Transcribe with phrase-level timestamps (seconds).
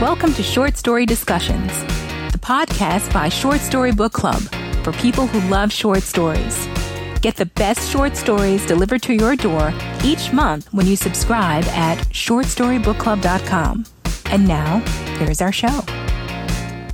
[0.00, 1.72] Welcome to Short Story Discussions,
[2.30, 4.40] the podcast by Short Story Book Club
[4.84, 6.68] for people who love short stories.
[7.20, 9.74] Get the best short stories delivered to your door
[10.04, 13.86] each month when you subscribe at shortstorybookclub.com.
[14.26, 14.78] And now,
[15.18, 15.80] here's our show.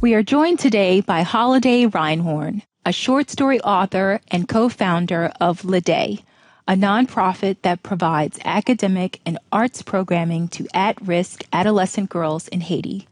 [0.00, 6.22] We are joined today by Holiday Reinhorn, a short story author and co-founder of Lidè,
[6.66, 13.06] a nonprofit that provides academic and arts programming to at-risk adolescent girls in Haiti.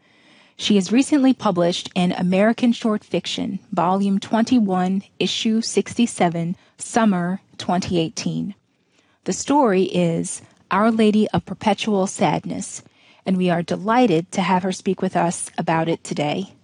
[0.56, 8.54] She has recently published in American Short Fiction, Volume 21, Issue 67, Summer 2018.
[9.24, 10.40] The story is
[10.70, 12.82] Our Lady of Perpetual Sadness,
[13.26, 16.54] and we are delighted to have her speak with us about it today.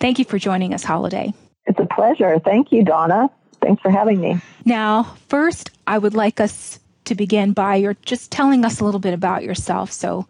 [0.00, 1.32] Thank you for joining us, Holiday.
[1.66, 2.40] It's a pleasure.
[2.40, 3.30] Thank you, Donna.
[3.62, 4.40] Thanks for having me.
[4.64, 9.00] Now, first, I would like us to begin by your just telling us a little
[9.00, 9.92] bit about yourself.
[9.92, 10.26] So,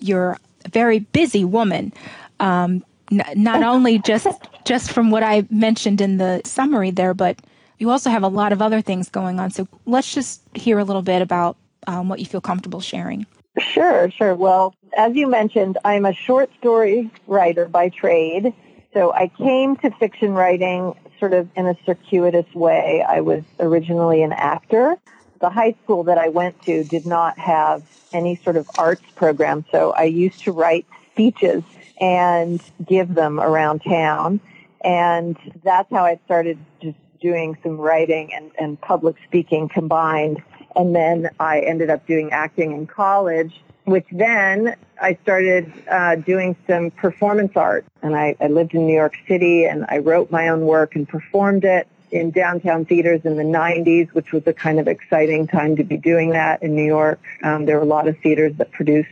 [0.00, 1.92] you're a very busy woman.
[2.40, 4.26] Um, n- not only just
[4.64, 7.38] just from what I mentioned in the summary there, but
[7.78, 9.50] you also have a lot of other things going on.
[9.50, 13.26] So, let's just hear a little bit about um, what you feel comfortable sharing.
[13.58, 14.34] Sure, sure.
[14.34, 18.54] Well, as you mentioned, I'm a short story writer by trade.
[18.94, 23.00] So I came to fiction writing sort of in a circuitous way.
[23.08, 24.96] I was originally an actor.
[25.38, 29.64] The high school that I went to did not have any sort of arts program,
[29.70, 31.62] so I used to write speeches
[32.00, 34.40] and give them around town.
[34.82, 40.42] And that's how I started just doing some writing and, and public speaking combined.
[40.74, 46.56] And then I ended up doing acting in college which then I started uh, doing
[46.66, 47.84] some performance art.
[48.02, 51.08] And I, I lived in New York City and I wrote my own work and
[51.08, 55.76] performed it in downtown theaters in the 90s, which was a kind of exciting time
[55.76, 57.20] to be doing that in New York.
[57.42, 59.08] Um, there were a lot of theaters that produced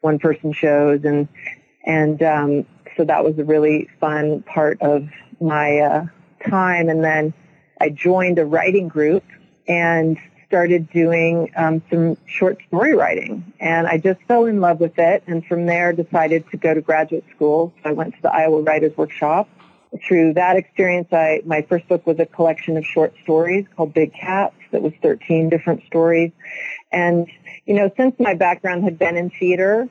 [0.00, 1.28] one-person shows, and
[1.84, 2.66] and um,
[2.96, 5.08] so that was a really fun part of
[5.40, 6.06] my uh,
[6.48, 6.88] time.
[6.88, 7.34] And then
[7.78, 9.24] I joined a writing group,
[9.68, 10.18] and
[10.50, 15.22] started doing um, some short story writing, and I just fell in love with it.
[15.28, 17.72] And from there, decided to go to graduate school.
[17.84, 19.48] So I went to the Iowa Writers Workshop.
[20.06, 24.12] Through that experience, I my first book was a collection of short stories called Big
[24.12, 24.56] Cats.
[24.72, 26.32] That was 13 different stories.
[26.90, 27.28] And
[27.64, 29.88] you know, since my background had been in theater,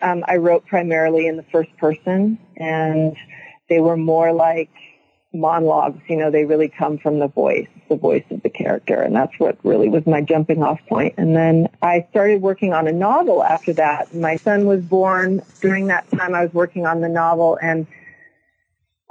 [0.00, 3.14] um, I wrote primarily in the first person, and
[3.68, 4.70] they were more like
[5.32, 9.00] monologues, you know, they really come from the voice, the voice of the character.
[9.00, 11.14] And that's what really was my jumping off point.
[11.16, 14.14] And then I started working on a novel after that.
[14.14, 15.42] My son was born.
[15.60, 17.86] During that time, I was working on the novel and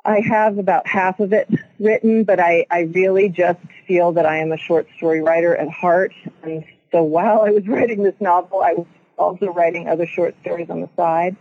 [0.06, 4.38] I have about half of it written, but I, I really just feel that I
[4.38, 6.14] am a short story writer at heart.
[6.44, 8.88] And so while I was writing this novel, I was
[9.18, 11.36] also writing other short stories on the side.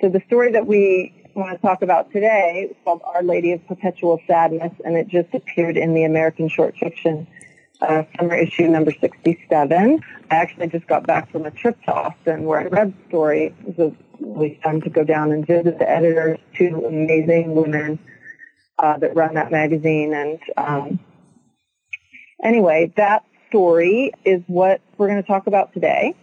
[0.00, 2.74] So the story that we want to talk about today.
[2.84, 7.26] Called Our Lady of Perpetual Sadness, and it just appeared in the American Short Fiction
[7.80, 10.00] uh, summer issue number 67.
[10.30, 13.54] I actually just got back from a trip to Austin where I read the story.
[13.66, 17.98] It was really fun to go down and visit the editors, two amazing women
[18.78, 20.12] uh, that run that magazine.
[20.14, 21.00] And um,
[22.42, 26.14] anyway, that story is what we're going to talk about today.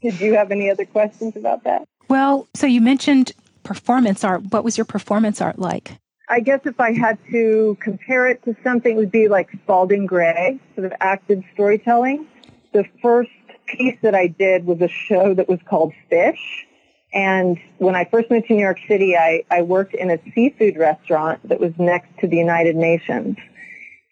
[0.00, 1.86] Did you have any other questions about that?
[2.08, 3.32] Well, so you mentioned
[3.68, 5.92] performance art, what was your performance art like?
[6.30, 10.06] I guess if I had to compare it to something, it would be like Spalding
[10.06, 12.26] Gray, sort of acted storytelling.
[12.72, 13.30] The first
[13.66, 16.66] piece that I did was a show that was called Fish.
[17.12, 20.78] And when I first moved to New York City, I, I worked in a seafood
[20.78, 23.36] restaurant that was next to the United Nations.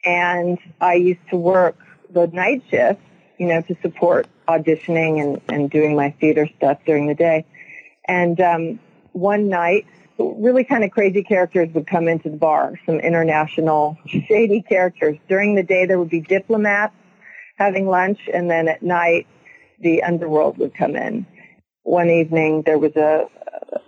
[0.04, 1.78] And I used to work
[2.10, 3.00] the night shift,
[3.38, 7.46] you know, to support auditioning and, and doing my theater stuff during the day.
[8.06, 8.78] And um,
[9.16, 9.86] one night,
[10.18, 15.16] really kind of crazy characters would come into the bar, some international shady characters.
[15.28, 16.94] During the day, there would be diplomats
[17.56, 19.26] having lunch, and then at night,
[19.80, 21.26] the underworld would come in.
[21.82, 23.26] One evening, there was a,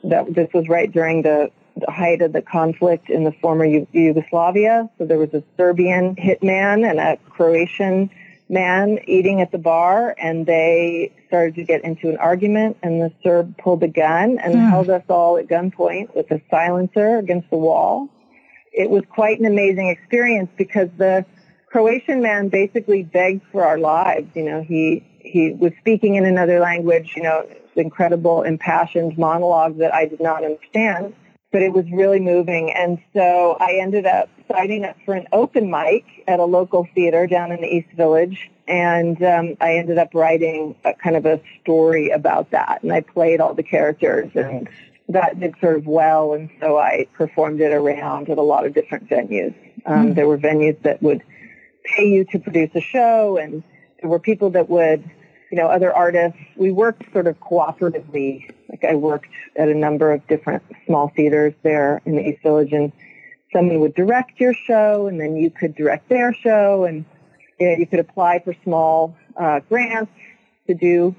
[0.04, 4.88] that this was right during the, the height of the conflict in the former Yugoslavia.
[4.96, 8.10] So there was a Serbian hitman and a Croatian
[8.48, 13.12] man eating at the bar and they started to get into an argument and the
[13.22, 14.70] Serb pulled a gun and mm.
[14.70, 18.08] held us all at gunpoint with a silencer against the wall.
[18.72, 21.26] It was quite an amazing experience because the
[21.66, 24.28] Croatian man basically begged for our lives.
[24.34, 27.46] You know, he, he was speaking in another language, you know,
[27.76, 31.14] incredible impassioned monologue that I did not understand
[31.52, 32.70] but it was really moving.
[32.72, 37.26] And so I ended up signing up for an open mic at a local theater
[37.26, 38.50] down in the East Village.
[38.66, 42.82] And um, I ended up writing a kind of a story about that.
[42.82, 44.68] And I played all the characters and
[45.08, 48.74] that did sort of well, and so I performed it around at a lot of
[48.74, 49.54] different venues.
[49.86, 51.22] Um, mm There were venues that would
[51.84, 53.62] pay you to produce a show, and
[54.00, 55.10] there were people that would,
[55.50, 56.38] you know, other artists.
[56.56, 58.50] We worked sort of cooperatively.
[58.68, 62.72] Like I worked at a number of different small theaters there in the East Village,
[62.72, 62.92] and
[63.52, 67.04] someone would direct your show, and then you could direct their show, and
[67.58, 70.12] you, know, you could apply for small uh, grants
[70.66, 71.16] to do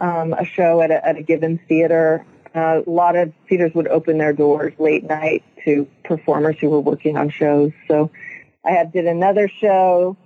[0.00, 2.24] um, a show at a, at a given theater.
[2.54, 6.80] Uh, a lot of theaters would open their doors late night to performers who were
[6.80, 7.72] working on shows.
[7.88, 8.10] So
[8.64, 10.16] I had did another show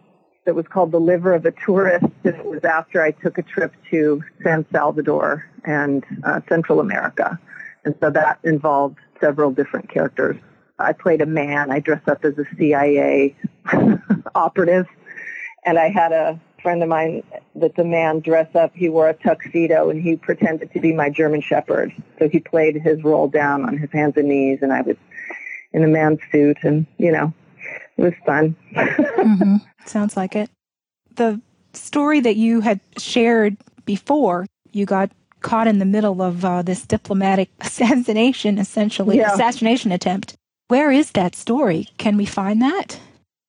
[0.47, 3.73] that was called The Liver of a Tourist, it was after I took a trip
[3.91, 7.39] to San Salvador and uh, Central America.
[7.85, 10.37] And so that involved several different characters.
[10.79, 11.71] I played a man.
[11.71, 13.37] I dressed up as a CIA
[14.35, 14.87] operative,
[15.65, 17.23] and I had a friend of mine
[17.55, 18.73] that's a man dress up.
[18.75, 21.93] He wore a tuxedo and he pretended to be my German Shepherd.
[22.19, 24.97] So he played his role down on his hands and knees, and I was
[25.73, 27.33] in a man's suit, and you know,
[27.97, 28.57] it was fun.
[28.75, 29.57] mm-hmm.
[29.87, 30.51] Sounds like it.
[31.15, 31.41] The
[31.73, 35.11] story that you had shared before, you got
[35.41, 39.33] caught in the middle of uh, this diplomatic assassination, essentially yeah.
[39.33, 40.35] assassination attempt.
[40.69, 41.89] Where is that story?
[41.99, 42.99] Can we find that?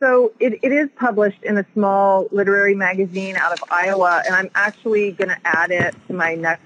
[0.02, 4.52] So it, it is published in a small literary magazine out of Iowa, and I'm
[4.54, 6.62] actually going to add it to my next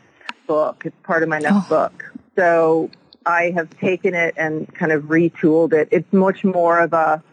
[0.47, 0.83] book.
[0.85, 1.69] It's part of my next oh.
[1.69, 2.13] book.
[2.35, 2.89] So
[3.25, 5.87] I have taken it and kind of retooled it.
[5.91, 7.23] It's much more of a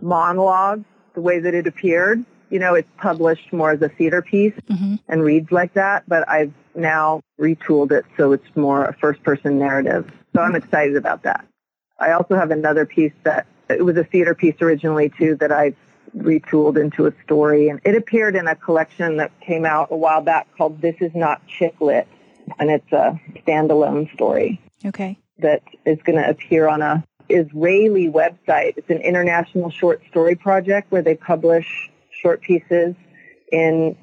[0.00, 0.84] monologue,
[1.14, 2.24] the way that it appeared.
[2.50, 4.96] You know, it's published more as a theater piece mm-hmm.
[5.08, 9.58] and reads like that, but I've now retooled it so it's more a first person
[9.58, 10.10] narrative.
[10.34, 11.46] So I'm excited about that.
[11.98, 15.76] I also have another piece that it was a theater piece originally too that I've
[16.16, 20.20] retooled into a story and it appeared in a collection that came out a while
[20.20, 22.06] back called This Is Not Chick Lit
[22.58, 24.60] and it's a standalone story.
[24.84, 25.18] Okay.
[25.38, 28.74] That is going to appear on a Israeli website.
[28.76, 32.94] It's an international short story project where they publish short pieces
[33.52, 33.96] in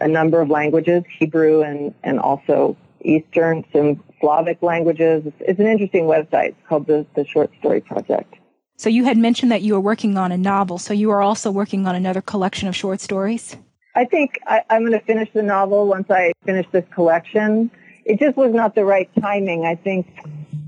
[0.00, 5.24] a number of languages, Hebrew and, and also Eastern, some Slavic languages.
[5.26, 6.50] It's, it's an interesting website.
[6.50, 8.34] It's called the, the Short Story Project.
[8.76, 10.78] So you had mentioned that you were working on a novel.
[10.78, 13.56] So you are also working on another collection of short stories?
[13.94, 17.70] I think I, I'm going to finish the novel once I finish this collection.
[18.04, 19.64] It just was not the right timing.
[19.64, 20.06] I think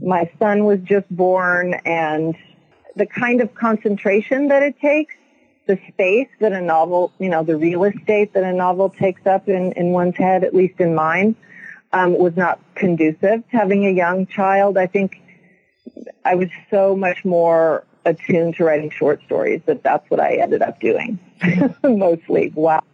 [0.04, 2.36] my son was just born and
[2.94, 5.14] the kind of concentration that it takes,
[5.66, 9.48] the space that a novel, you know, the real estate that a novel takes up
[9.48, 11.34] in, in one's head, at least in mine,
[11.92, 14.76] um, was not conducive to having a young child.
[14.76, 15.20] I think
[16.24, 20.60] I was so much more attuned to writing short stories that that's what I ended
[20.60, 21.18] up doing
[21.82, 22.84] mostly while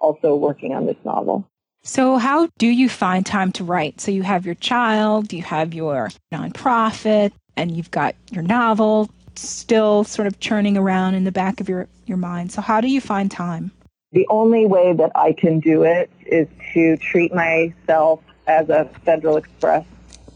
[0.00, 1.48] also working on this novel.
[1.82, 4.00] So, how do you find time to write?
[4.00, 10.04] So, you have your child, you have your nonprofit, and you've got your novel still
[10.04, 12.52] sort of churning around in the back of your, your mind.
[12.52, 13.70] So, how do you find time?
[14.12, 19.36] The only way that I can do it is to treat myself as a Federal
[19.36, 19.86] Express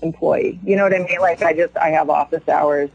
[0.00, 0.58] employee.
[0.64, 1.20] You know what I mean?
[1.20, 2.88] Like, I just, I have office hours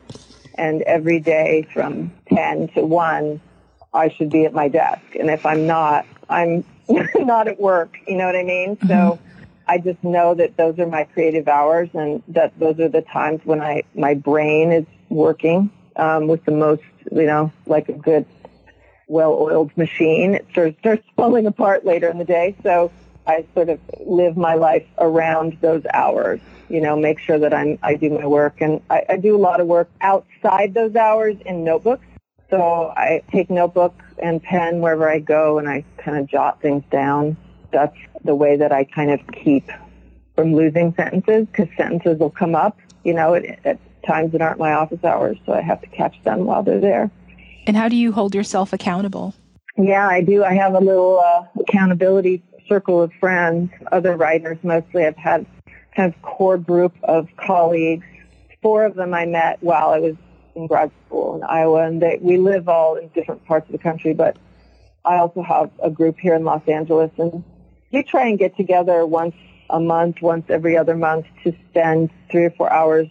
[0.56, 3.42] and every day from 10 to 1,
[3.94, 5.02] I should be at my desk.
[5.20, 6.64] And if I'm not, I'm
[7.16, 7.98] not at work.
[8.08, 8.76] You know what I mean?
[8.76, 8.88] Mm-hmm.
[8.88, 9.20] So
[9.68, 13.42] I just know that those are my creative hours and that those are the times
[13.44, 18.26] when I, my brain is working um, with the most, you know, like a good,
[19.08, 20.36] well-oiled machine.
[20.36, 22.56] It sort of starts falling apart later in the day.
[22.64, 22.92] So
[23.26, 27.80] I sort of live my life around those hours you know, make sure that I'm,
[27.82, 28.62] I do my work.
[28.62, 32.06] And I, I do a lot of work outside those hours in notebooks.
[32.50, 36.84] So I take notebook and pen wherever I go and I kind of jot things
[36.92, 37.38] down.
[37.72, 39.70] That's the way that I kind of keep
[40.36, 44.60] from losing sentences because sentences will come up, you know, at, at times that aren't
[44.60, 45.38] my office hours.
[45.46, 47.12] So I have to catch them while they're there.
[47.68, 49.36] And how do you hold yourself accountable?
[49.78, 50.44] Yeah, I do.
[50.44, 55.06] I have a little uh, accountability circle of friends, other writers mostly.
[55.06, 55.46] I've had
[55.96, 58.06] kind of core group of colleagues.
[58.62, 60.16] Four of them I met while I was
[60.60, 63.78] in grad school in Iowa, and they, we live all in different parts of the
[63.78, 64.38] country, but
[65.06, 67.44] I also have a group here in Los Angeles, and
[67.92, 69.36] we try and get together once
[69.70, 73.08] a month, once every other month to spend three or four hours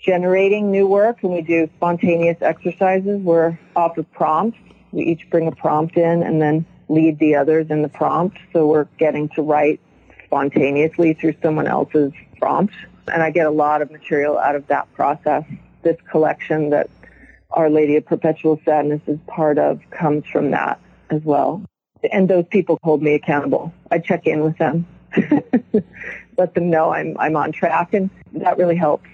[0.00, 3.20] generating new work, and we do spontaneous exercises.
[3.20, 4.58] We're off of prompts.
[4.92, 8.66] We each bring a prompt in and then lead the others in the prompt, so
[8.66, 9.80] we're getting to write
[10.24, 12.74] spontaneously through someone else's prompt.
[13.12, 15.44] And I get a lot of material out of that process.
[15.88, 16.90] This collection that
[17.52, 20.78] Our Lady of Perpetual Sadness is part of comes from that
[21.08, 21.62] as well.
[22.12, 23.72] And those people hold me accountable.
[23.90, 24.86] I check in with them.
[26.36, 29.08] let them know I'm I'm on track, and that really helps.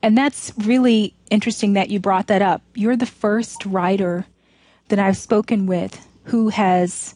[0.00, 2.62] And that's really interesting that you brought that up.
[2.74, 4.24] You're the first writer
[4.88, 7.14] that I've spoken with who has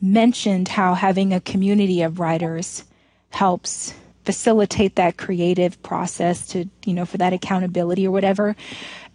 [0.00, 2.82] mentioned how having a community of writers
[3.30, 8.54] helps facilitate that creative process to, you know, for that accountability or whatever.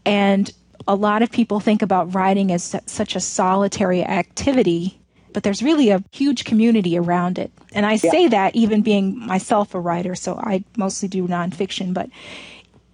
[0.06, 0.52] And
[0.88, 5.00] a lot of people think about writing as such a solitary activity,
[5.34, 7.52] but there's really a huge community around it.
[7.74, 8.12] And I yeah.
[8.12, 12.10] say that even being myself a writer, so I mostly do nonfiction, but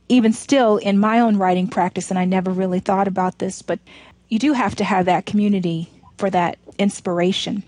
[0.09, 3.79] even still in my own writing practice, and I never really thought about this, but
[4.27, 7.63] you do have to have that community for that inspiration.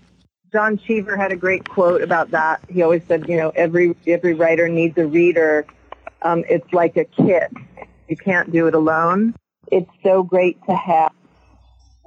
[0.54, 2.60] John Cheever had a great quote about that.
[2.68, 5.66] He always said, you know, every every writer needs a reader.
[6.22, 7.50] Um, it's like a kit.
[8.08, 9.34] You can't do it alone.
[9.72, 11.10] It's so great to have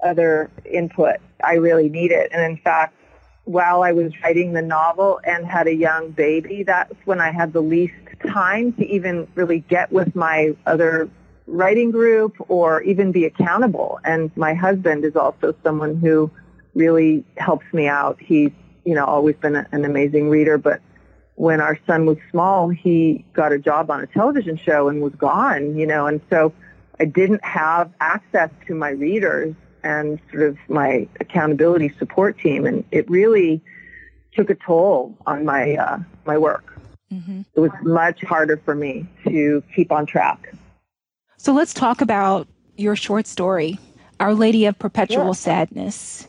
[0.01, 1.17] other input.
[1.43, 2.31] I really need it.
[2.31, 2.95] And in fact,
[3.43, 7.51] while I was writing the novel and had a young baby, that's when I had
[7.51, 7.95] the least
[8.29, 11.09] time to even really get with my other
[11.47, 13.99] writing group or even be accountable.
[14.05, 16.31] And my husband is also someone who
[16.73, 18.17] really helps me out.
[18.19, 18.51] He's,
[18.85, 20.81] you know, always been a, an amazing reader, but
[21.35, 25.13] when our son was small, he got a job on a television show and was
[25.13, 26.51] gone, you know, and so
[26.99, 32.83] I didn't have access to my readers and sort of my accountability support team, and
[32.91, 33.61] it really
[34.33, 36.79] took a toll on my uh, my work.
[37.11, 37.41] Mm-hmm.
[37.55, 40.53] It was much harder for me to keep on track.
[41.37, 42.47] So let's talk about
[42.77, 43.77] your short story,
[44.19, 45.31] Our Lady of Perpetual yeah.
[45.33, 46.27] Sadness.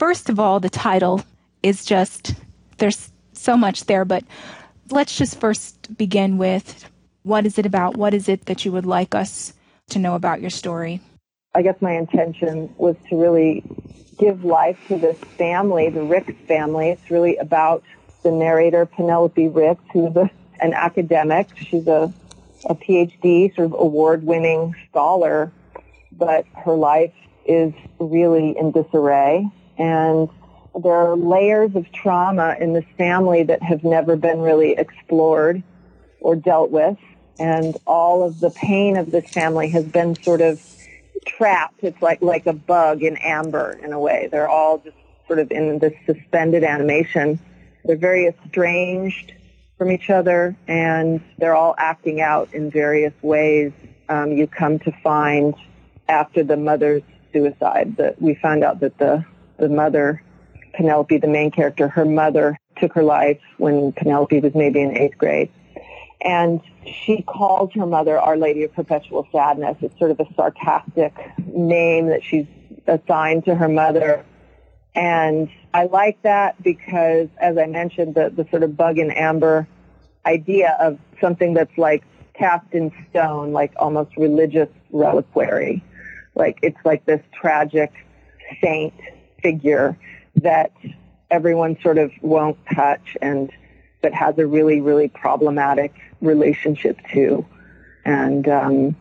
[0.00, 1.22] First of all, the title
[1.62, 2.32] is just,
[2.78, 4.24] there's so much there, but
[4.90, 6.90] let's just first begin with
[7.22, 7.98] what is it about?
[7.98, 9.52] What is it that you would like us
[9.90, 11.02] to know about your story?
[11.54, 13.62] I guess my intention was to really
[14.18, 16.88] give life to this family, the Ricks family.
[16.88, 17.84] It's really about
[18.22, 20.30] the narrator, Penelope Ricks, who's a,
[20.60, 21.48] an academic.
[21.58, 22.10] She's a,
[22.64, 25.52] a PhD, sort of award winning scholar,
[26.10, 27.12] but her life
[27.44, 29.50] is really in disarray
[29.80, 30.28] and
[30.80, 35.62] there are layers of trauma in this family that have never been really explored
[36.20, 36.98] or dealt with.
[37.38, 40.62] And all of the pain of this family has been sort of
[41.26, 41.82] trapped.
[41.82, 44.28] It's like, like a bug in amber in a way.
[44.30, 44.96] They're all just
[45.26, 47.40] sort of in this suspended animation.
[47.84, 49.32] They're very estranged
[49.78, 53.72] from each other and they're all acting out in various ways.
[54.10, 55.54] Um, you come to find
[56.06, 59.24] after the mother's suicide that we found out that the
[59.60, 60.22] the mother,
[60.74, 65.18] Penelope, the main character, her mother took her life when Penelope was maybe in eighth
[65.18, 65.50] grade.
[66.22, 69.76] And she calls her mother Our Lady of Perpetual Sadness.
[69.80, 71.14] It's sort of a sarcastic
[71.46, 72.46] name that she's
[72.86, 74.24] assigned to her mother.
[74.94, 79.66] And I like that because, as I mentioned, the, the sort of bug and amber
[80.26, 85.82] idea of something that's like cast in stone, like almost religious reliquary.
[86.34, 87.92] Like it's like this tragic
[88.62, 88.94] saint
[89.42, 89.96] figure
[90.36, 90.72] that
[91.30, 93.50] everyone sort of won't touch and
[94.02, 97.44] that has a really, really problematic relationship to.
[98.04, 98.96] And um,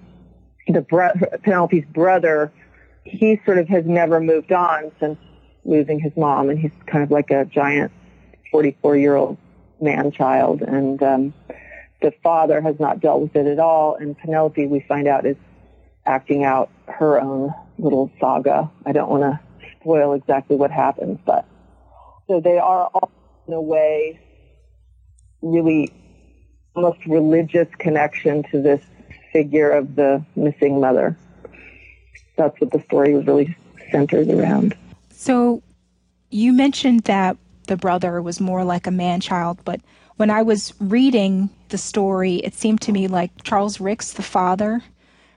[0.68, 2.52] the bro- Penelope's brother,
[3.06, 5.18] he sort of has never moved on since
[5.66, 7.92] losing his mom, and he's kind of like a giant
[8.54, 9.38] 44-year-old
[9.82, 10.62] man-child.
[10.62, 11.34] And um,
[12.02, 13.96] the father has not dealt with it at all.
[13.96, 15.38] And Penelope, we find out, is
[16.06, 18.70] acting out her own little saga.
[18.86, 19.40] I don't want to
[19.80, 21.46] spoil exactly what happens, but
[22.28, 23.12] so they are all
[23.48, 24.20] in a way
[25.42, 25.92] really
[26.76, 28.84] almost religious connection to this
[29.32, 31.18] figure of the missing mother.
[32.36, 33.56] That's what the story was really
[33.92, 34.76] centered around.
[35.12, 35.62] So
[36.30, 39.82] you mentioned that the brother was more like a man child, but
[40.16, 44.82] when I was reading the story, it seemed to me like Charles Ricks, the father,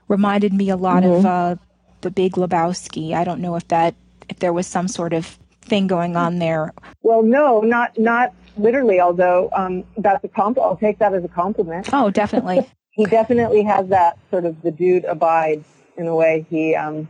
[0.07, 1.13] reminded me a lot mm-hmm.
[1.13, 1.55] of uh,
[2.01, 3.13] the Big Lebowski.
[3.13, 3.95] I don't know if that
[4.29, 6.73] if there was some sort of thing going on there.
[7.01, 8.99] Well, no, not not literally.
[8.99, 10.57] Although um, that's a comp.
[10.59, 11.89] I'll take that as a compliment.
[11.93, 12.69] Oh, definitely.
[12.91, 15.65] he definitely has that sort of the dude abides
[15.97, 16.45] in a way.
[16.49, 17.07] He um,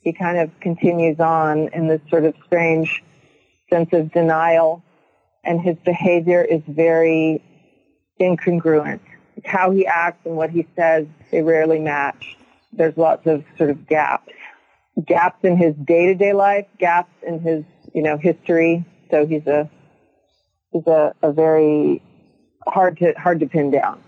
[0.00, 3.02] he kind of continues on in this sort of strange
[3.70, 4.82] sense of denial,
[5.44, 7.42] and his behavior is very
[8.20, 9.00] incongruent.
[9.44, 12.36] How he acts and what he says, they rarely match.
[12.72, 14.32] There's lots of sort of gaps
[15.04, 18.84] gaps in his day-to-day life, gaps in his, you know, history.
[19.10, 19.70] So he's a
[20.72, 22.02] he's a, a very
[22.66, 24.02] hard to hard to pin down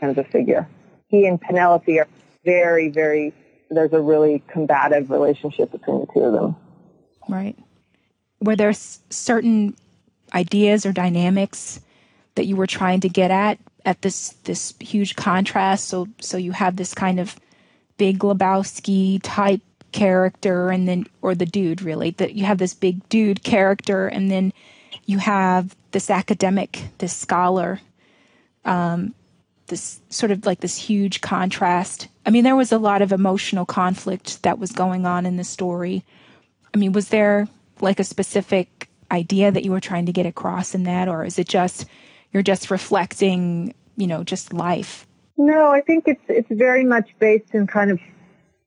[0.00, 0.68] kind of a figure.
[1.08, 2.08] He and Penelope are
[2.44, 3.32] very, very.
[3.70, 6.56] There's a really combative relationship between the two of them.
[7.28, 7.56] Right.
[8.40, 9.74] Were there certain
[10.34, 11.80] ideas or dynamics
[12.34, 15.88] that you were trying to get at at this this huge contrast.
[15.88, 17.36] So so you have this kind of
[17.96, 19.62] big Lebowski type
[19.96, 24.30] character, and then or the dude really that you have this big dude character, and
[24.30, 24.52] then
[25.06, 27.80] you have this academic, this scholar.
[28.64, 29.14] Um,
[29.68, 32.08] this sort of like this huge contrast.
[32.24, 35.44] I mean, there was a lot of emotional conflict that was going on in the
[35.44, 36.04] story.
[36.72, 37.48] I mean, was there
[37.80, 41.38] like a specific idea that you were trying to get across in that, or is
[41.38, 41.86] it just
[42.32, 45.06] you're just reflecting, you know, just life?
[45.36, 47.98] No, I think it's it's very much based in kind of,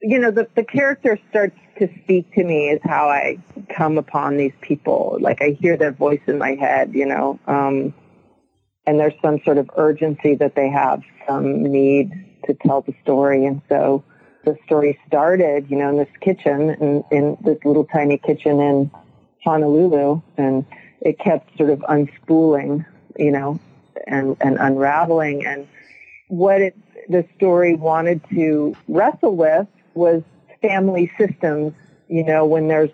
[0.01, 3.37] you know, the the character starts to speak to me is how I
[3.75, 5.17] come upon these people.
[5.19, 7.93] Like I hear their voice in my head, you know, um,
[8.85, 12.11] and there's some sort of urgency that they have, some need
[12.45, 14.03] to tell the story, and so
[14.45, 18.91] the story started, you know, in this kitchen, in, in this little tiny kitchen in
[19.43, 20.65] Honolulu, and
[21.01, 22.85] it kept sort of unspooling,
[23.17, 23.59] you know,
[24.07, 25.45] and, and unraveling.
[25.45, 25.67] And
[26.29, 26.77] what it,
[27.09, 29.67] the story wanted to wrestle with
[29.99, 30.23] was
[30.61, 31.73] family systems,
[32.07, 32.89] you know, when there's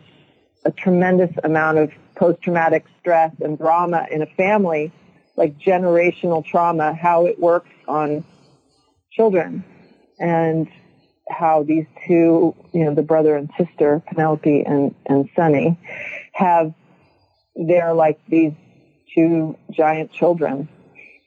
[0.65, 4.91] a tremendous amount of post-traumatic stress and drama in a family,
[5.37, 8.25] like generational trauma, how it works on
[9.11, 9.63] children.
[10.17, 10.67] And
[11.29, 15.77] how these two, you know, the brother and sister, Penelope and, and Sonny,
[16.33, 16.73] have,
[17.55, 18.53] they're like these
[19.13, 20.69] two giant children.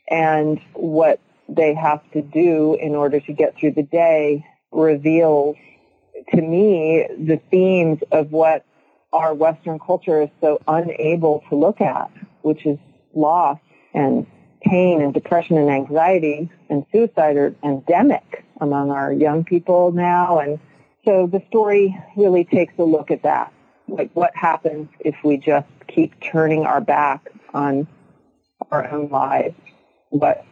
[0.09, 5.57] And what they have to do in order to get through the day reveals
[6.35, 8.65] to me the themes of what
[9.13, 12.11] our Western culture is so unable to look at,
[12.43, 12.79] which is
[13.15, 13.59] loss
[13.95, 14.27] and
[14.63, 20.41] pain and depression and anxiety and suicide are endemic among our young people now.
[20.41, 20.59] And
[21.05, 23.53] so the story really takes a look at that.
[23.87, 27.87] Like what happens if we just keep turning our back on
[28.71, 29.55] our own lives?
[30.11, 30.45] What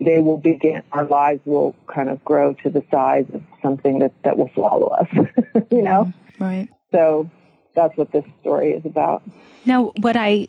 [0.00, 4.12] they will begin, our lives will kind of grow to the size of something that,
[4.24, 5.08] that will swallow us,
[5.70, 6.12] you know?
[6.38, 6.68] Right.
[6.90, 7.30] So
[7.74, 9.22] that's what this story is about.
[9.64, 10.48] Now, what I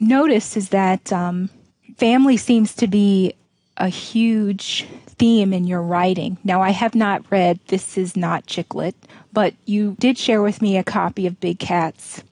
[0.00, 1.50] noticed is that um,
[1.96, 3.34] family seems to be
[3.76, 6.38] a huge theme in your writing.
[6.44, 8.94] Now, I have not read This Is Not Chick Lit,
[9.32, 12.22] but you did share with me a copy of Big Cats.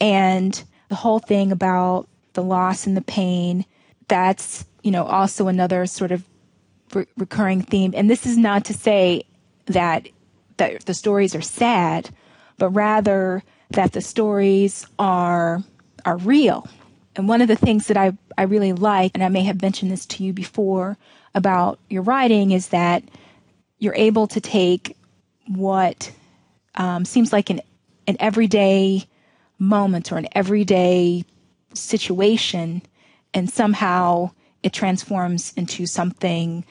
[0.00, 3.64] And the whole thing about the loss and the pain,
[4.08, 6.24] that's, you know, also another sort of
[6.94, 7.92] re- recurring theme.
[7.96, 9.24] And this is not to say
[9.66, 10.08] that,
[10.56, 12.10] that the stories are sad,
[12.56, 15.62] but rather that the stories are,
[16.04, 16.68] are real
[17.16, 19.90] and one of the things that I, I really like, and I may have mentioned
[19.90, 20.98] this to you before
[21.34, 23.02] about your writing, is that
[23.78, 24.96] you're able to take
[25.48, 26.12] what
[26.74, 27.62] um, seems like an,
[28.06, 29.04] an everyday
[29.58, 31.24] moment or an everyday
[31.72, 32.82] situation,
[33.32, 34.30] and somehow
[34.66, 36.64] it transforms into something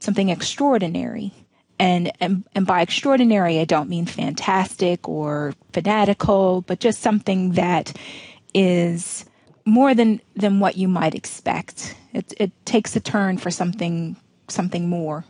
[0.00, 1.32] something extraordinary.
[1.78, 7.96] And, and and by extraordinary, I don't mean fantastic or fanatical, but just something that
[8.52, 9.26] is
[9.64, 11.94] more than than what you might expect.
[12.12, 14.16] It it takes a turn for something
[14.48, 15.24] something more.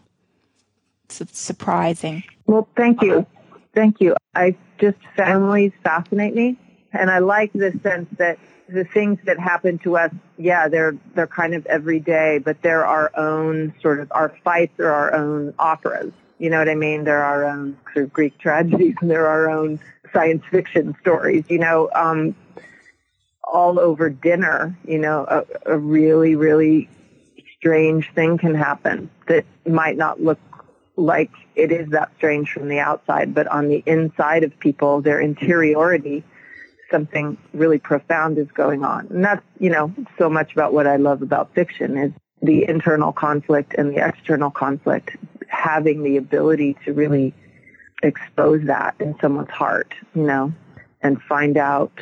[1.09, 2.25] Surprising.
[2.47, 3.27] Well, thank you,
[3.75, 4.17] thank you.
[4.35, 6.57] I just families fascinate me,
[6.93, 11.27] and I like the sense that the things that happen to us, yeah, they're they're
[11.27, 16.13] kind of everyday, but they're our own sort of our fights are our own operas.
[16.39, 17.05] You know what I mean?
[17.05, 19.81] They're our own sort of Greek tragedies, and they're our own
[20.13, 21.45] science fiction stories.
[21.49, 22.35] You know, um,
[23.45, 26.89] all over dinner, you know, a, a really, really
[27.59, 30.39] strange thing can happen that might not look
[30.97, 35.21] like it is that strange from the outside, but on the inside of people, their
[35.21, 36.25] interiority,
[36.91, 39.07] something really profound is going on.
[39.09, 43.13] And that's, you know, so much about what I love about fiction is the internal
[43.13, 45.17] conflict and the external conflict,
[45.49, 47.35] having the ability to really
[48.03, 50.53] expose that in someone's heart, you know,
[51.03, 51.93] and find out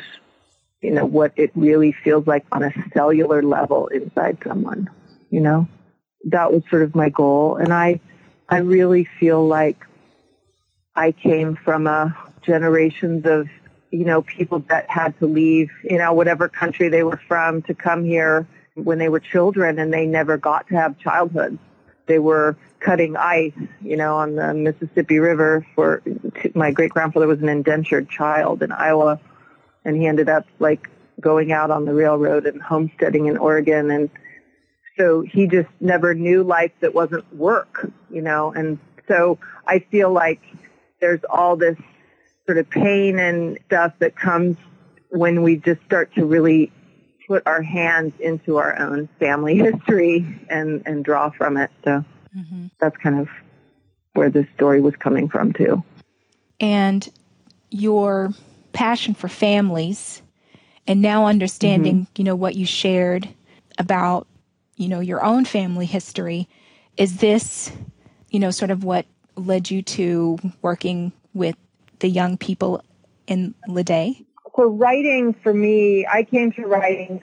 [0.85, 4.87] you know, what it really feels like on a cellular level inside someone,
[5.31, 5.67] you know?
[6.25, 7.55] That was sort of my goal.
[7.55, 7.99] And I,
[8.47, 9.79] I really feel like
[10.95, 13.47] I came from a generations of,
[13.91, 17.73] you know, people that had to leave, you know, whatever country they were from to
[17.73, 21.57] come here when they were children and they never got to have childhood.
[22.07, 26.03] They were cutting ice, you know, on the Mississippi River for
[26.53, 29.19] my great grandfather was an indentured child in Iowa
[29.83, 34.09] and he ended up like going out on the railroad and homesteading in Oregon and
[34.97, 40.11] so he just never knew life that wasn't work, you know, and so I feel
[40.11, 40.41] like
[41.01, 41.77] there's all this
[42.45, 44.57] sort of pain and stuff that comes
[45.09, 46.71] when we just start to really
[47.27, 51.71] put our hands into our own family history and, and draw from it.
[51.83, 52.03] So
[52.35, 52.67] mm-hmm.
[52.79, 53.29] that's kind of
[54.13, 55.83] where this story was coming from too.
[56.59, 57.07] And
[57.69, 58.33] your
[58.73, 60.21] passion for families
[60.87, 62.11] and now understanding, mm-hmm.
[62.15, 63.27] you know, what you shared
[63.77, 64.27] about,
[64.77, 66.47] you know, your own family history,
[66.97, 67.71] is this,
[68.29, 69.05] you know, sort of what
[69.35, 71.55] led you to working with
[72.05, 72.83] the young people
[73.25, 74.23] in Lidè?
[74.55, 77.19] So writing for me, I came to writing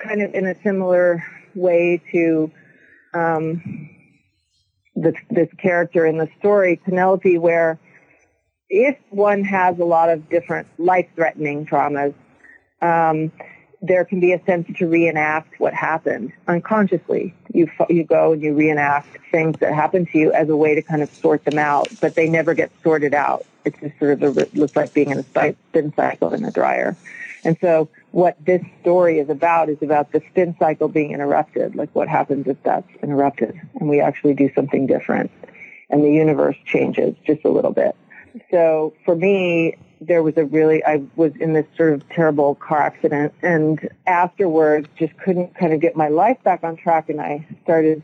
[0.00, 2.50] kind of in a similar way to
[3.14, 3.88] um,
[4.96, 7.78] this, this character in the story, Penelope, where
[8.68, 12.12] if one has a lot of different life-threatening traumas,
[12.82, 13.30] um,
[13.82, 17.34] there can be a sense to reenact what happened unconsciously.
[17.52, 20.82] You you go and you reenact things that happen to you as a way to
[20.82, 23.44] kind of sort them out, but they never get sorted out.
[23.64, 26.96] It's just sort of a, looks like being in a spin cycle in a dryer.
[27.44, 31.76] And so what this story is about is about the spin cycle being interrupted.
[31.76, 35.30] Like what happens if that's interrupted and we actually do something different
[35.90, 37.94] and the universe changes just a little bit.
[38.50, 42.80] So for me, there was a really, I was in this sort of terrible car
[42.80, 47.46] accident and afterwards just couldn't kind of get my life back on track and I
[47.62, 48.02] started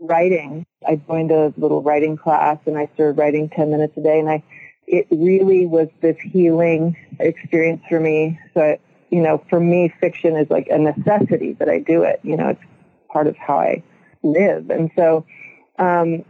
[0.00, 0.66] writing.
[0.86, 4.28] I joined a little writing class and I started writing 10 minutes a day and
[4.28, 4.42] I,
[4.90, 8.38] it really was this healing experience for me.
[8.54, 8.76] So,
[9.10, 12.20] you know, for me, fiction is like a necessity that I do it.
[12.24, 12.62] You know, it's
[13.08, 13.82] part of how I
[14.22, 14.70] live.
[14.70, 15.24] And so,
[15.78, 16.24] um,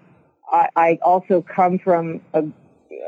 [0.52, 2.44] I, I also come from a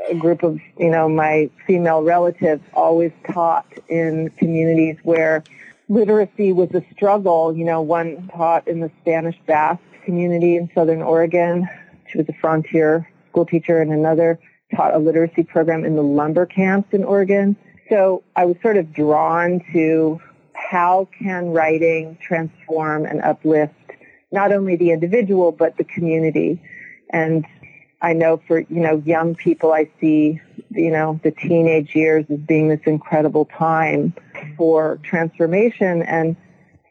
[0.09, 5.43] a group of, you know, my female relatives always taught in communities where
[5.87, 7.55] literacy was a struggle.
[7.55, 11.69] You know, one taught in the Spanish Basque community in Southern Oregon.
[12.09, 14.39] She was a frontier school teacher and another
[14.75, 17.55] taught a literacy program in the lumber camps in Oregon.
[17.89, 20.19] So I was sort of drawn to
[20.53, 23.73] how can writing transform and uplift
[24.31, 26.61] not only the individual but the community.
[27.09, 27.45] And
[28.01, 32.39] I know for, you know, young people, I see, you know, the teenage years as
[32.39, 34.13] being this incredible time
[34.57, 36.01] for transformation.
[36.01, 36.35] And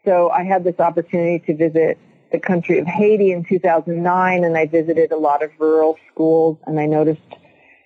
[0.05, 1.99] so I had this opportunity to visit
[2.31, 6.79] the country of Haiti in 2009 and I visited a lot of rural schools and
[6.79, 7.21] I noticed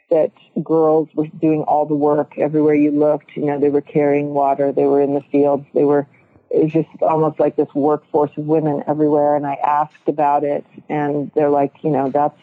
[0.09, 0.31] that
[0.63, 3.35] girls were doing all the work everywhere you looked.
[3.35, 6.07] You know, they were carrying water, they were in the fields, they were,
[6.49, 9.35] it was just almost like this workforce of women everywhere.
[9.35, 12.39] And I asked about it and they're like, you know, that's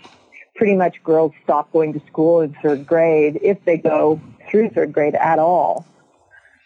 [0.56, 4.92] pretty much girls stop going to school in third grade if they go through third
[4.92, 5.86] grade at all.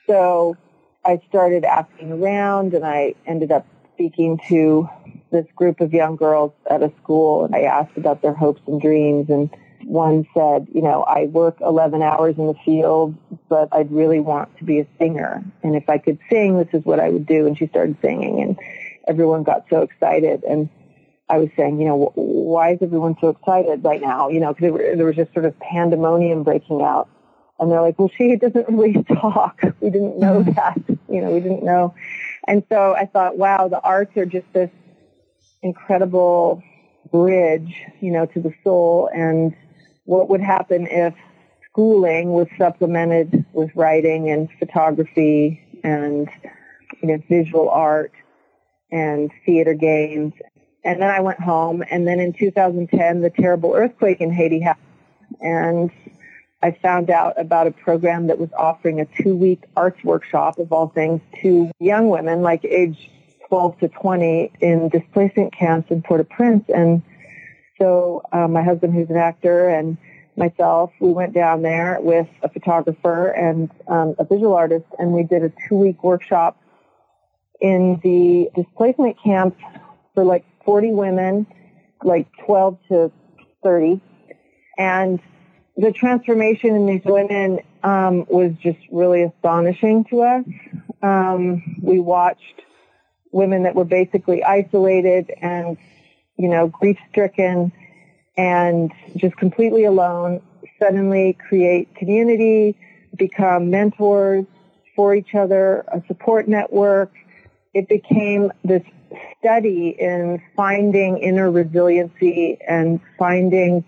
[0.07, 0.57] So
[1.05, 4.89] I started asking around and I ended up speaking to
[5.31, 8.81] this group of young girls at a school and I asked about their hopes and
[8.81, 9.51] dreams and
[9.89, 13.17] one said, you know, I work 11 hours in the field,
[13.49, 15.43] but I'd really want to be a singer.
[15.63, 17.47] And if I could sing, this is what I would do.
[17.47, 18.59] And she started singing and
[19.09, 20.45] everyone got so excited.
[20.45, 20.69] And
[21.31, 24.29] I was saying, you know, why is everyone so excited right now?
[24.29, 27.09] You know, because there was just sort of pandemonium breaking out.
[27.59, 29.63] And they're like, well, she doesn't really talk.
[29.81, 30.53] We didn't know mm-hmm.
[30.53, 30.99] that.
[31.09, 31.95] You know, we didn't know.
[32.47, 34.71] And so I thought, wow, the arts are just this
[35.63, 36.63] incredible
[37.11, 39.09] bridge, you know, to the soul.
[39.15, 39.57] And
[40.09, 41.15] what would happen if
[41.71, 46.29] schooling was supplemented with writing and photography and,
[47.03, 48.13] you know, visual art
[48.91, 50.33] and theater games
[50.85, 51.83] and then I went home.
[51.91, 54.87] And then in 2010, the terrible earthquake in Haiti happened.
[55.41, 55.91] And
[56.63, 60.89] I found out about a program that was offering a two-week arts workshop of all
[60.89, 63.11] things to young women, like age
[63.49, 66.65] 12 to 20, in displacement camps in Port-au-Prince.
[66.75, 67.03] And
[67.79, 69.97] so uh, my husband, who's an actor, and
[70.37, 75.25] myself, we went down there with a photographer and um, a visual artist, and we
[75.25, 76.61] did a two-week workshop
[77.61, 79.57] in the displacement camp
[80.15, 81.47] for like 40 women,
[82.03, 83.13] like 12 to
[83.63, 84.01] 30.
[84.77, 85.21] And
[85.77, 90.45] the transformation in these women um, was just really astonishing to us.
[91.03, 92.63] Um, we watched
[93.33, 95.77] women that were basically isolated and,
[96.39, 97.73] you know, grief-stricken
[98.37, 100.41] and just completely alone
[100.79, 102.77] suddenly create community,
[103.17, 104.45] become mentors
[104.95, 107.13] for each other, a support network.
[107.75, 108.83] It became this
[109.39, 113.85] study in finding inner resiliency and finding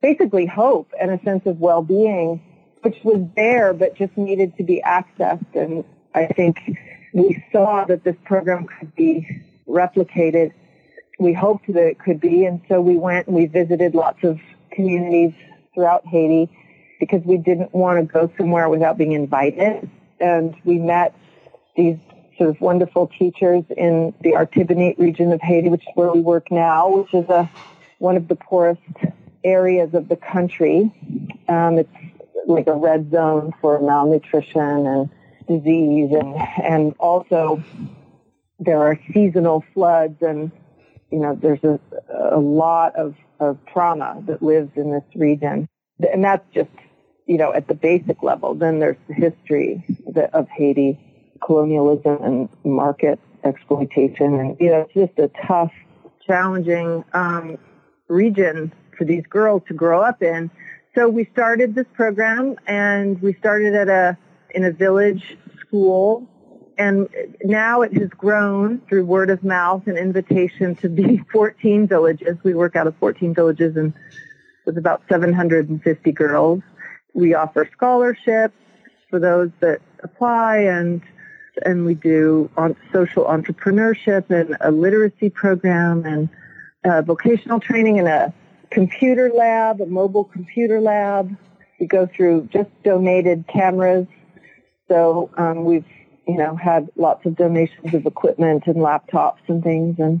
[0.00, 2.42] basically hope and a sense of well-being,
[2.82, 5.54] which was there but just needed to be accessed.
[5.54, 6.56] And I think
[7.12, 10.52] we saw that this program could be replicated.
[11.22, 14.40] We hoped that it could be, and so we went and we visited lots of
[14.72, 15.32] communities
[15.74, 16.50] throughout Haiti
[17.00, 19.88] because we didn't want to go somewhere without being invited.
[20.20, 21.14] And we met
[21.76, 21.96] these
[22.38, 26.50] sort of wonderful teachers in the Artibonite region of Haiti, which is where we work
[26.50, 27.50] now, which is a
[27.98, 28.80] one of the poorest
[29.44, 30.92] areas of the country.
[31.48, 31.90] Um, it's
[32.46, 35.10] like a red zone for malnutrition and
[35.48, 37.62] disease, and and also
[38.58, 40.50] there are seasonal floods, and
[41.12, 41.78] you know there's a,
[42.32, 45.68] a lot of, of trauma that lives in this region,
[46.12, 46.70] and that's just
[47.26, 48.54] you know at the basic level.
[48.54, 49.84] Then there's the history
[50.32, 50.98] of Haiti,
[51.44, 55.72] colonialism and market exploitation, and you know it's just a tough,
[56.26, 57.58] challenging um,
[58.08, 60.50] region for these girls to grow up in.
[60.94, 64.16] So we started this program, and we started at a
[64.54, 66.28] in a village school,
[66.78, 67.08] and
[67.44, 72.38] now it has grown through word of mouth and invitation to be 14 villages.
[72.42, 73.92] We work out of 14 villages, and
[74.64, 76.62] with about 750 girls.
[77.14, 78.54] We offer scholarships
[79.10, 81.02] for those that apply, and
[81.66, 86.28] and we do on social entrepreneurship and a literacy program and
[86.84, 88.34] uh, vocational training and a
[88.70, 91.36] computer lab, a mobile computer lab.
[91.78, 94.06] We go through just donated cameras.
[94.88, 95.84] So um, we've,
[96.26, 100.20] you know, had lots of donations of equipment and laptops and things, and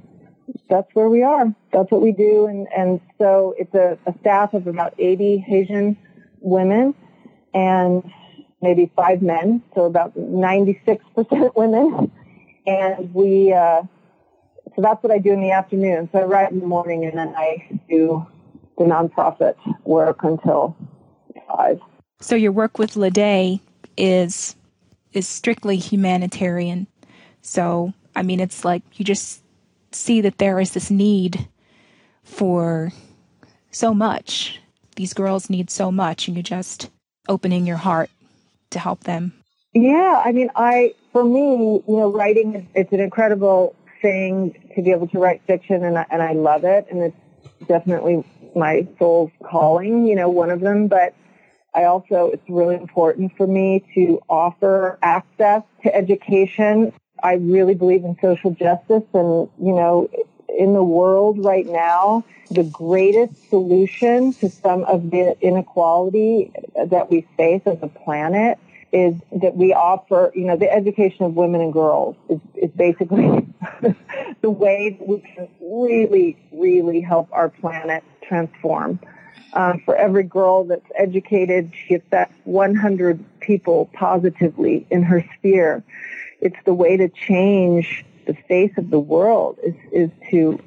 [0.68, 1.54] that's where we are.
[1.72, 2.46] That's what we do.
[2.46, 5.96] And, and so it's a, a staff of about 80 Haitian
[6.40, 6.94] women
[7.54, 8.02] and
[8.60, 11.00] maybe five men, so about 96%
[11.56, 12.10] women.
[12.66, 13.82] And we, uh,
[14.74, 16.08] so that's what I do in the afternoon.
[16.12, 18.26] So I write in the morning and then I do
[18.78, 20.76] the nonprofit work until
[21.48, 21.80] five.
[22.20, 23.60] So your work with Lidè
[23.96, 24.56] is
[25.12, 26.86] is strictly humanitarian.
[27.42, 29.42] So I mean, it's like you just
[29.92, 31.48] see that there is this need
[32.24, 32.92] for
[33.70, 34.60] so much.
[34.96, 36.90] These girls need so much, and you're just
[37.28, 38.10] opening your heart
[38.70, 39.32] to help them.
[39.72, 44.90] Yeah, I mean, I for me, you know, writing it's an incredible thing to be
[44.90, 47.16] able to write fiction, and I, and I love it, and it's
[47.66, 51.14] definitely my soul's calling, you know, one of them, but
[51.74, 56.92] I also, it's really important for me to offer access to education.
[57.22, 60.10] I really believe in social justice and, you know,
[60.48, 66.52] in the world right now, the greatest solution to some of the inequality
[66.86, 68.58] that we face as a planet
[68.92, 73.46] is that we offer, you know, the education of women and girls is, is basically
[74.42, 79.00] the way that we can really, really help our planet transform.
[79.54, 85.84] Um, for every girl that's educated, she affects 100 people positively in her sphere.
[86.40, 90.58] It's the way to change the face of the world is, is to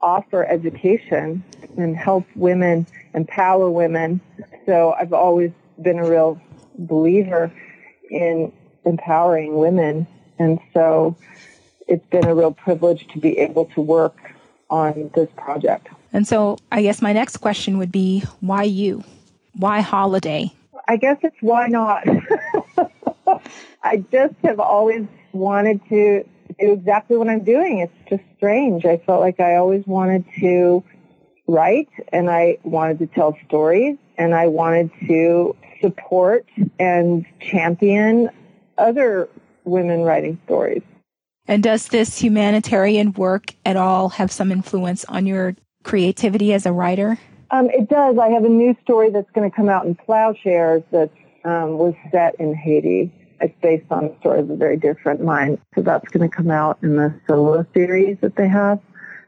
[0.00, 1.42] offer education
[1.76, 4.20] and help women, empower women.
[4.66, 6.40] So I've always been a real
[6.78, 7.52] believer
[8.10, 8.52] in
[8.84, 10.06] empowering women.
[10.38, 11.16] And so
[11.88, 14.16] it's been a real privilege to be able to work
[14.70, 15.88] on this project.
[16.12, 19.04] And so I guess my next question would be why you?
[19.54, 20.52] Why Holiday?
[20.86, 22.04] I guess it's why not.
[23.82, 26.24] I just have always wanted to
[26.58, 27.78] do exactly what I'm doing.
[27.78, 28.84] It's just strange.
[28.84, 30.82] I felt like I always wanted to
[31.46, 36.46] write and I wanted to tell stories and I wanted to support
[36.78, 38.30] and champion
[38.76, 39.28] other
[39.64, 40.82] women writing stories.
[41.48, 46.72] And does this humanitarian work at all have some influence on your creativity as a
[46.72, 47.18] writer?
[47.50, 48.18] Um, it does.
[48.18, 51.10] I have a new story that's going to come out in Ploughshares that
[51.44, 53.10] um, was set in Haiti.
[53.40, 55.58] It's based on a story of a very of mine.
[55.74, 58.78] So that's going to come out in the solo series that they have.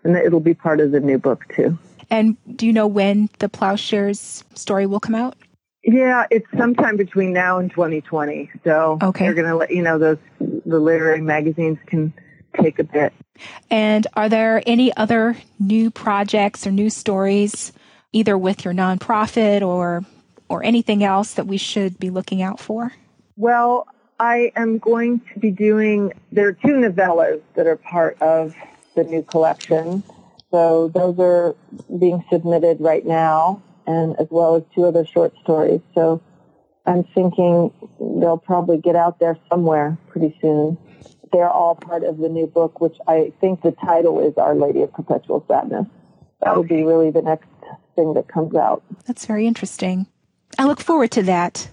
[0.04, 1.78] And it'll be part of the new book too.
[2.10, 5.36] And do you know when the Ploughshares story will come out?
[5.82, 8.50] Yeah, it's sometime between now and 2020.
[8.64, 9.24] So okay.
[9.24, 12.12] they're going to let you know those the literary magazines can
[12.60, 13.12] take a bit.
[13.70, 17.72] And are there any other new projects or new stories,
[18.12, 20.04] either with your nonprofit or
[20.48, 22.92] or anything else that we should be looking out for?
[23.36, 23.86] Well,
[24.18, 26.12] I am going to be doing.
[26.30, 28.54] There are two novellas that are part of
[28.96, 30.02] the new collection.
[30.50, 31.54] So those are
[31.98, 35.80] being submitted right now and as well as two other short stories.
[35.94, 36.22] So
[36.86, 40.78] I'm thinking they'll probably get out there somewhere pretty soon.
[41.32, 44.82] They're all part of the new book, which I think the title is Our Lady
[44.82, 45.86] of Perpetual Sadness.
[46.40, 47.48] That will be really the next
[47.96, 48.82] thing that comes out.
[49.06, 50.06] That's very interesting.
[50.58, 51.68] I look forward to that.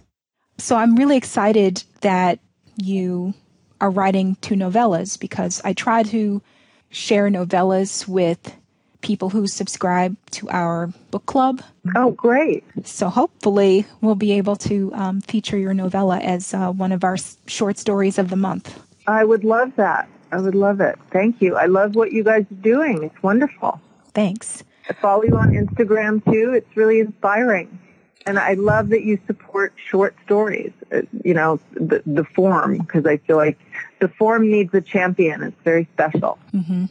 [0.57, 2.39] So I'm really excited that
[2.77, 3.33] you
[3.79, 6.41] are writing two novellas because I try to
[6.89, 8.55] share novellas with
[9.01, 11.61] people who subscribe to our book club.
[11.95, 12.63] Oh, great.
[12.83, 17.17] So hopefully we'll be able to um, feature your novella as uh, one of our
[17.45, 18.79] short stories of the month.
[19.07, 20.09] I would love that.
[20.31, 20.97] I would love it.
[21.11, 21.55] Thank you.
[21.55, 23.03] I love what you guys are doing.
[23.03, 23.79] It's wonderful.
[24.13, 24.63] Thanks.
[24.89, 26.53] I follow you on Instagram too.
[26.53, 27.79] It's really inspiring.
[28.25, 33.05] And I love that you support short stories, uh, you know, the, the form, because
[33.05, 33.57] I feel like
[34.01, 35.43] the form needs a champion.
[35.43, 36.37] It's very special.
[36.53, 36.85] Mm-hmm.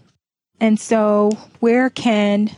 [0.61, 2.51] And so, where can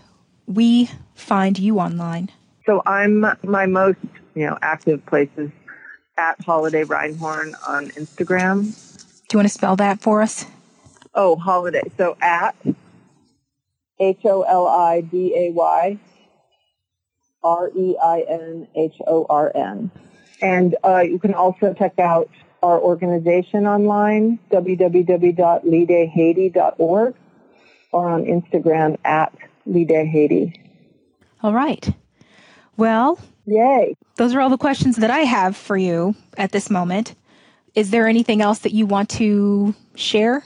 [0.47, 2.31] we find you online?
[2.65, 3.99] So I'm my most,
[4.35, 5.51] you know, active places
[6.17, 8.63] at Holiday Reinhorn on Instagram.
[9.29, 10.47] Do you want to spell that for us?
[11.15, 11.83] Oh, Holiday.
[11.97, 12.57] So at
[13.99, 15.99] H O L I D A Y
[17.43, 19.91] R E I N H O R N.
[20.41, 22.31] And uh, you can also check out
[22.63, 27.15] our organization online, www.lidehaiti.org,
[27.93, 29.33] or on Instagram at
[29.67, 30.61] lidehaiti.
[31.43, 31.93] All right.
[32.77, 33.95] Well, yay.
[34.17, 37.15] Those are all the questions that I have for you at this moment.
[37.75, 40.43] Is there anything else that you want to share?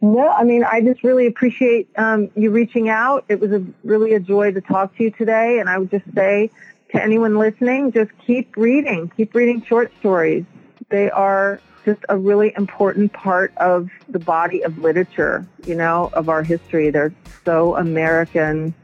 [0.00, 3.24] No, I mean, I just really appreciate um, you reaching out.
[3.28, 5.58] It was a, really a joy to talk to you today.
[5.58, 6.50] And I would just say
[6.92, 10.44] to anyone listening, just keep reading, keep reading short stories.
[10.92, 16.28] They are just a really important part of the body of literature, you know, of
[16.28, 16.90] our history.
[16.90, 17.14] They're
[17.46, 18.74] so American.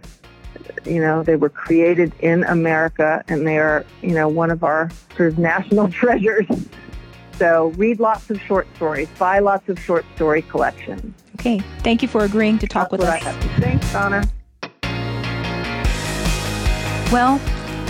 [0.86, 4.90] You know, they were created in America and they are, you know, one of our
[5.18, 6.46] sort of national treasures.
[7.34, 11.14] So read lots of short stories, buy lots of short story collections.
[11.34, 11.60] Okay.
[11.80, 13.22] Thank you for agreeing to talk That's with us.
[13.60, 14.26] Thanks, Donna.
[17.12, 17.38] Well,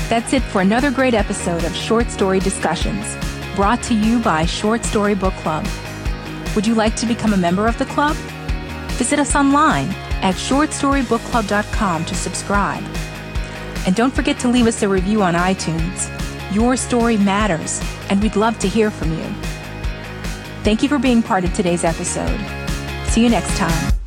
[0.09, 3.17] that's it for another great episode of Short Story Discussions,
[3.59, 5.67] brought to you by Short Story Book Club.
[6.55, 8.15] Would you like to become a member of the club?
[8.93, 9.89] Visit us online
[10.23, 12.85] at shortstorybookclub.com to subscribe.
[13.85, 16.09] And don't forget to leave us a review on iTunes.
[16.55, 19.27] Your story matters, and we'd love to hear from you.
[20.63, 22.39] Thank you for being part of today's episode.
[23.09, 23.98] See you next time.